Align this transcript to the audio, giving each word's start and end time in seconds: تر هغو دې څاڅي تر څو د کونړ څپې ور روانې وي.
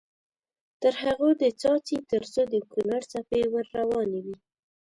تر 0.81 0.93
هغو 1.03 1.29
دې 1.39 1.49
څاڅي 1.61 1.97
تر 2.11 2.23
څو 2.33 2.41
د 2.53 2.55
کونړ 2.71 3.01
څپې 3.11 3.41
ور 3.51 3.65
روانې 3.77 4.19
وي. 4.25 4.35